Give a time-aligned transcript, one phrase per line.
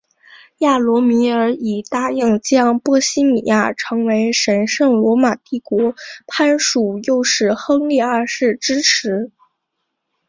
[0.57, 5.93] 亚罗米尔以答应将波希米亚成为神圣罗马帝国
[6.25, 9.31] 藩属诱使亨利二世支持。